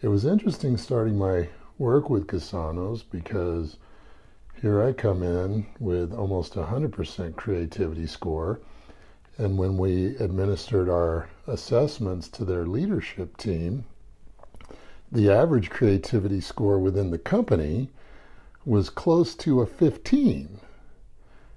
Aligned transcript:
It 0.00 0.08
was 0.08 0.24
interesting 0.24 0.76
starting 0.76 1.18
my 1.18 1.48
work 1.76 2.08
with 2.08 2.28
Cassano's 2.28 3.02
because 3.02 3.78
here 4.62 4.80
I 4.80 4.92
come 4.92 5.24
in 5.24 5.66
with 5.80 6.12
almost 6.12 6.54
a 6.54 6.62
100% 6.62 7.34
creativity 7.34 8.06
score. 8.06 8.60
And 9.38 9.58
when 9.58 9.76
we 9.76 10.14
administered 10.18 10.88
our 10.88 11.28
assessments 11.48 12.28
to 12.28 12.44
their 12.44 12.64
leadership 12.64 13.36
team, 13.36 13.86
the 15.10 15.32
average 15.32 15.68
creativity 15.68 16.40
score 16.40 16.78
within 16.78 17.10
the 17.10 17.18
company 17.18 17.90
was 18.64 18.90
close 18.90 19.34
to 19.34 19.62
a 19.62 19.66
15. 19.66 20.60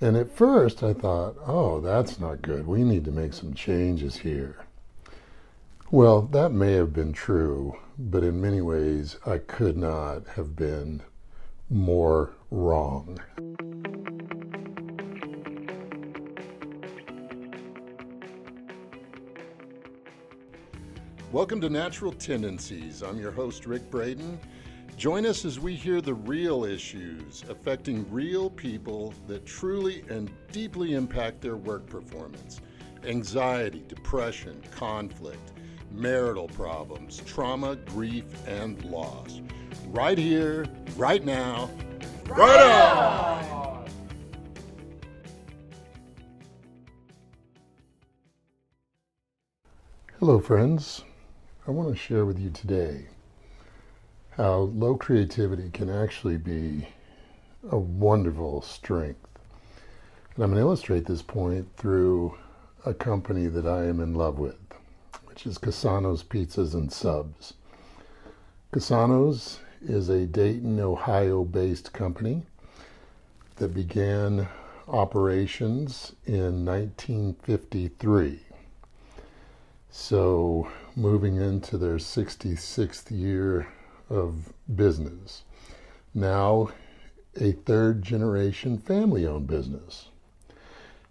And 0.00 0.16
at 0.16 0.34
first 0.34 0.82
I 0.82 0.94
thought, 0.94 1.36
oh, 1.46 1.82
that's 1.82 2.18
not 2.18 2.40
good. 2.40 2.66
We 2.66 2.82
need 2.82 3.04
to 3.04 3.12
make 3.12 3.34
some 3.34 3.52
changes 3.52 4.16
here. 4.16 4.56
Well, 5.92 6.22
that 6.22 6.52
may 6.52 6.72
have 6.72 6.94
been 6.94 7.12
true, 7.12 7.76
but 7.98 8.24
in 8.24 8.40
many 8.40 8.62
ways 8.62 9.18
I 9.26 9.36
could 9.36 9.76
not 9.76 10.26
have 10.36 10.56
been 10.56 11.02
more 11.68 12.32
wrong. 12.50 13.18
Welcome 21.30 21.60
to 21.60 21.68
Natural 21.68 22.12
Tendencies. 22.12 23.02
I'm 23.02 23.18
your 23.18 23.32
host, 23.32 23.66
Rick 23.66 23.90
Braden. 23.90 24.40
Join 24.96 25.26
us 25.26 25.44
as 25.44 25.60
we 25.60 25.74
hear 25.74 26.00
the 26.00 26.14
real 26.14 26.64
issues 26.64 27.44
affecting 27.50 28.10
real 28.10 28.48
people 28.48 29.12
that 29.26 29.44
truly 29.44 30.04
and 30.08 30.30
deeply 30.52 30.94
impact 30.94 31.42
their 31.42 31.58
work 31.58 31.84
performance 31.84 32.62
anxiety, 33.04 33.84
depression, 33.88 34.62
conflict, 34.70 35.52
marital 35.94 36.48
problems, 36.48 37.22
trauma, 37.26 37.76
grief, 37.76 38.24
and 38.46 38.82
loss. 38.84 39.40
Right 39.88 40.18
here, 40.18 40.66
right 40.96 41.24
now, 41.24 41.70
right 42.28 42.60
on! 42.60 43.84
Hello, 50.18 50.38
friends. 50.38 51.02
I 51.66 51.72
want 51.72 51.88
to 51.88 51.96
share 51.96 52.24
with 52.24 52.38
you 52.38 52.50
today 52.50 53.06
how 54.36 54.70
low 54.72 54.96
creativity 54.96 55.68
can 55.70 55.90
actually 55.90 56.36
be 56.36 56.86
a 57.70 57.76
wonderful 57.76 58.62
strength. 58.62 59.26
And 60.34 60.44
I'm 60.44 60.50
going 60.50 60.62
to 60.62 60.66
illustrate 60.66 61.06
this 61.06 61.22
point 61.22 61.68
through 61.76 62.38
a 62.86 62.94
company 62.94 63.46
that 63.48 63.66
I 63.66 63.84
am 63.86 64.00
in 64.00 64.14
love 64.14 64.38
with, 64.38 64.61
which 65.42 65.50
is 65.50 65.58
Cassano's 65.58 66.22
Pizzas 66.22 66.72
and 66.72 66.92
Subs. 66.92 67.54
Cassano's 68.70 69.58
is 69.84 70.08
a 70.08 70.24
Dayton, 70.24 70.78
Ohio 70.78 71.42
based 71.42 71.92
company 71.92 72.44
that 73.56 73.74
began 73.74 74.46
operations 74.86 76.12
in 76.26 76.64
1953. 76.64 78.38
So, 79.90 80.68
moving 80.94 81.38
into 81.38 81.76
their 81.76 81.96
66th 81.96 83.10
year 83.10 83.66
of 84.08 84.52
business. 84.76 85.42
Now, 86.14 86.68
a 87.40 87.50
third 87.50 88.02
generation 88.02 88.78
family 88.78 89.26
owned 89.26 89.48
business. 89.48 90.08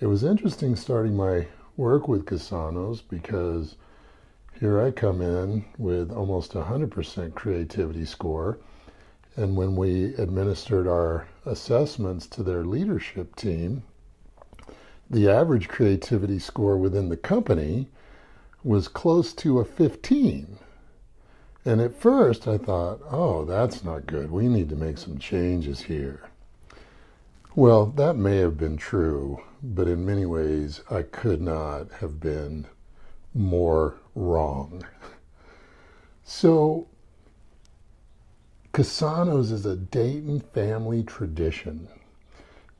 It 0.00 0.06
was 0.06 0.24
interesting 0.24 0.76
starting 0.76 1.14
my 1.14 1.46
work 1.76 2.08
with 2.08 2.24
Cassano's 2.24 3.02
because 3.02 3.76
here 4.64 4.80
I 4.80 4.92
come 4.92 5.20
in 5.20 5.66
with 5.76 6.10
almost 6.10 6.54
a 6.54 6.62
100% 6.62 7.34
creativity 7.34 8.06
score. 8.06 8.56
And 9.36 9.56
when 9.56 9.76
we 9.76 10.14
administered 10.14 10.88
our 10.88 11.28
assessments 11.44 12.26
to 12.28 12.42
their 12.42 12.64
leadership 12.64 13.36
team, 13.36 13.82
the 15.10 15.28
average 15.28 15.68
creativity 15.68 16.38
score 16.38 16.78
within 16.78 17.10
the 17.10 17.16
company 17.18 17.88
was 18.62 18.88
close 18.88 19.34
to 19.34 19.60
a 19.60 19.66
15. 19.66 20.58
And 21.66 21.80
at 21.82 21.94
first 21.94 22.48
I 22.48 22.56
thought, 22.56 23.02
oh, 23.10 23.44
that's 23.44 23.84
not 23.84 24.06
good. 24.06 24.30
We 24.30 24.48
need 24.48 24.70
to 24.70 24.76
make 24.76 24.96
some 24.96 25.18
changes 25.18 25.82
here. 25.82 26.30
Well, 27.54 27.84
that 27.96 28.16
may 28.16 28.38
have 28.38 28.56
been 28.56 28.78
true, 28.78 29.42
but 29.62 29.88
in 29.88 30.06
many 30.06 30.24
ways 30.24 30.80
I 30.90 31.02
could 31.02 31.42
not 31.42 31.92
have 32.00 32.18
been 32.18 32.64
more 33.34 33.96
wrong. 34.14 34.84
So, 36.24 36.86
Cassano's 38.72 39.52
is 39.52 39.66
a 39.66 39.76
Dayton 39.76 40.40
family 40.40 41.02
tradition 41.02 41.88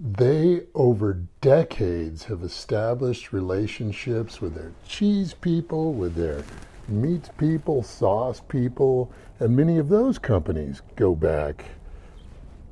they 0.00 0.62
over 0.74 1.24
decades 1.40 2.24
have 2.24 2.42
established 2.44 3.32
relationships 3.32 4.40
with 4.40 4.54
their 4.54 4.72
cheese 4.86 5.34
people, 5.34 5.92
with 5.92 6.14
their 6.14 6.44
meat 6.86 7.28
people, 7.36 7.82
sauce 7.82 8.40
people, 8.48 9.10
and 9.40 9.56
many 9.56 9.76
of 9.76 9.88
those 9.88 10.18
companies 10.18 10.82
go 10.94 11.16
back 11.16 11.64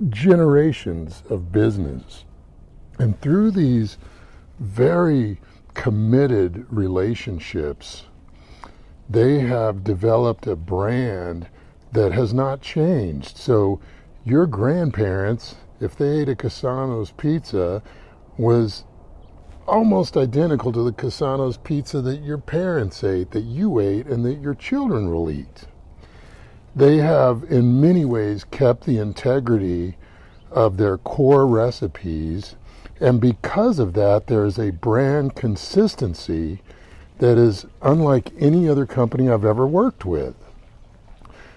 generations 0.09 1.25
of 1.29 1.51
business. 1.51 2.25
And 2.99 3.21
through 3.21 3.51
these 3.51 3.99
very 4.61 5.41
committed 5.77 6.67
relationships, 6.71 8.05
they 9.09 9.41
have 9.41 9.85
developed 9.85 10.47
a 10.47 10.57
brand 10.57 11.47
that 11.93 12.13
has 12.13 12.35
not 12.35 12.61
changed. 12.61 13.37
So 13.37 13.81
your 14.25 14.47
grandparents 14.47 15.55
if 15.81 15.97
they 15.97 16.21
ate 16.21 16.29
a 16.29 16.35
Cassano's 16.35 17.11
pizza, 17.13 17.83
was 18.39 18.85
almost 19.67 20.17
identical 20.17 20.73
to 20.73 20.83
the 20.83 20.93
Cassano's 20.93 21.57
pizza 21.57 22.01
that 22.01 22.23
your 22.23 22.39
parents 22.39 23.03
ate, 23.03 23.33
that 23.33 23.45
you 23.45 23.81
ate, 23.81 24.07
and 24.07 24.25
that 24.25 24.41
your 24.41 24.55
children 24.55 25.11
will 25.11 25.31
eat. 25.31 25.67
They 26.75 26.99
have, 26.99 27.45
in 27.51 27.81
many 27.81 28.05
ways, 28.05 28.45
kept 28.45 28.85
the 28.85 28.99
integrity 28.99 29.97
of 30.51 30.77
their 30.77 30.99
core 30.99 31.47
recipes, 31.47 32.57
and 33.01 33.21
because 33.21 33.79
of 33.79 33.93
that, 33.95 34.27
there 34.27 34.45
is 34.45 34.59
a 34.59 34.71
brand 34.71 35.35
consistency 35.35 36.61
that 37.19 37.39
is 37.39 37.67
unlike 37.83 38.33
any 38.39 38.69
other 38.69 38.87
company 38.87 39.29
I've 39.29 39.45
ever 39.45 39.67
worked 39.67 40.05
with. 40.05 40.35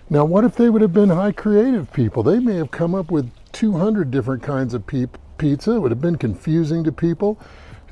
Now, 0.10 0.26
what 0.26 0.44
if 0.44 0.56
they 0.56 0.70
would 0.70 0.82
have 0.82 0.94
been 0.94 1.10
high 1.10 1.32
creative 1.32 1.94
people? 1.94 2.24
They 2.24 2.40
may 2.40 2.56
have 2.56 2.72
come 2.72 2.96
up 2.96 3.12
with 3.12 3.32
200 3.52 4.10
different 4.10 4.42
kinds 4.42 4.74
of 4.74 4.88
pe- 4.88 5.06
pizza. 5.38 5.74
It 5.74 5.80
would 5.80 5.92
have 5.92 6.02
been 6.02 6.18
confusing 6.18 6.84
to 6.84 6.92
people. 6.92 7.40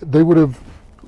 They 0.01 0.23
would 0.23 0.37
have 0.37 0.59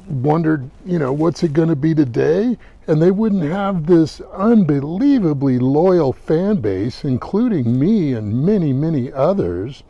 wondered, 0.07 0.69
you 0.85 0.99
know, 0.99 1.11
what's 1.11 1.43
it 1.43 1.53
going 1.53 1.69
to 1.69 1.75
be 1.75 1.95
today? 1.95 2.57
And 2.87 3.01
they 3.01 3.11
wouldn't 3.11 3.43
have 3.43 3.85
this 3.85 4.21
unbelievably 4.33 5.59
loyal 5.59 6.13
fan 6.13 6.61
base, 6.61 7.03
including 7.03 7.79
me 7.79 8.13
and 8.13 8.45
many, 8.45 8.73
many 8.73 9.11
others, 9.11 9.83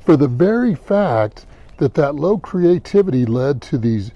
for 0.00 0.16
the 0.16 0.28
very 0.28 0.74
fact 0.74 1.46
that 1.78 1.94
that 1.94 2.14
low 2.14 2.38
creativity 2.38 3.26
led 3.26 3.60
to 3.62 3.78
these 3.78 4.12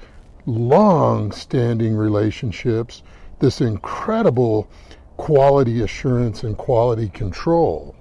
long 0.47 1.33
standing 1.33 1.95
relationships, 1.95 3.03
this 3.39 3.61
incredible 3.61 4.69
quality 5.17 5.83
assurance 5.83 6.43
and 6.43 6.57
quality 6.57 7.09
control. 7.09 7.95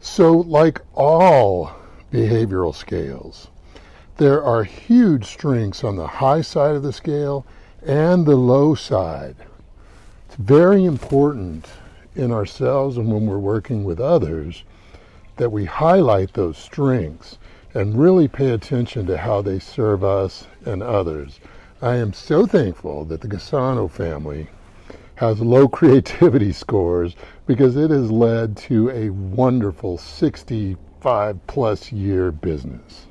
So, 0.00 0.32
like 0.32 0.80
all 0.94 1.72
behavioral 2.12 2.74
scales, 2.74 3.48
there 4.16 4.42
are 4.42 4.64
huge 4.64 5.26
strengths 5.26 5.84
on 5.84 5.96
the 5.96 6.06
high 6.06 6.40
side 6.40 6.74
of 6.74 6.82
the 6.82 6.92
scale 6.92 7.46
and 7.84 8.26
the 8.26 8.36
low 8.36 8.74
side. 8.74 9.36
It's 10.26 10.36
very 10.36 10.84
important 10.84 11.66
in 12.14 12.32
ourselves 12.32 12.96
and 12.96 13.12
when 13.12 13.26
we're 13.26 13.38
working 13.38 13.84
with 13.84 14.00
others 14.00 14.64
that 15.36 15.52
we 15.52 15.66
highlight 15.66 16.32
those 16.32 16.56
strengths 16.56 17.38
and 17.76 18.00
really 18.00 18.26
pay 18.26 18.52
attention 18.52 19.04
to 19.04 19.18
how 19.18 19.42
they 19.42 19.58
serve 19.58 20.02
us 20.02 20.46
and 20.64 20.82
others. 20.82 21.40
I 21.82 21.96
am 21.96 22.14
so 22.14 22.46
thankful 22.46 23.04
that 23.04 23.20
the 23.20 23.28
Cassano 23.28 23.90
family 23.90 24.46
has 25.16 25.40
low 25.40 25.68
creativity 25.78 26.52
scores 26.52 27.16
because 27.46 27.76
it 27.76 27.90
has 27.90 28.10
led 28.10 28.56
to 28.56 28.88
a 28.88 29.10
wonderful 29.10 29.98
65 29.98 31.46
plus 31.46 31.92
year 31.92 32.32
business. 32.32 33.08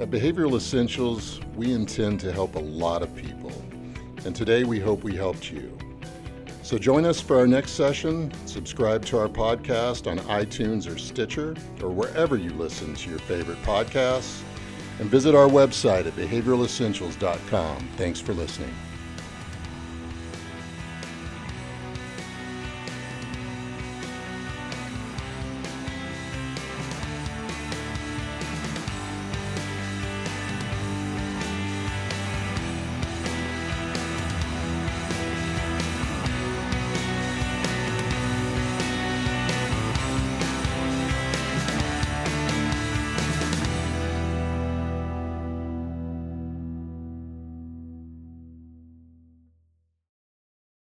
At 0.00 0.10
Behavioral 0.10 0.56
Essentials, 0.56 1.40
we 1.54 1.72
intend 1.72 2.18
to 2.18 2.32
help 2.32 2.56
a 2.56 2.58
lot 2.58 3.02
of 3.02 3.14
people. 3.14 3.52
And 4.24 4.34
today 4.34 4.64
we 4.64 4.80
hope 4.80 5.04
we 5.04 5.14
helped 5.14 5.52
you. 5.52 5.76
So 6.64 6.78
join 6.78 7.04
us 7.04 7.20
for 7.20 7.36
our 7.38 7.46
next 7.46 7.72
session. 7.72 8.32
Subscribe 8.46 9.04
to 9.04 9.18
our 9.18 9.28
podcast 9.28 10.10
on 10.10 10.18
iTunes 10.20 10.90
or 10.90 10.96
Stitcher 10.98 11.54
or 11.82 11.90
wherever 11.90 12.38
you 12.38 12.50
listen 12.54 12.94
to 12.94 13.10
your 13.10 13.18
favorite 13.20 13.62
podcasts. 13.62 14.42
and 15.00 15.10
visit 15.10 15.34
our 15.34 15.48
website 15.48 16.06
at 16.06 16.14
behavioralessentials.com. 16.14 17.88
Thanks 17.96 18.20
for 18.20 18.32
listening. 18.32 18.72